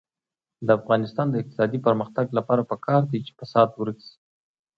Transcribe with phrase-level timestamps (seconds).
[0.65, 4.15] د افغانستان د اقتصادي پرمختګ لپاره پکار ده چې فساد ورک شي.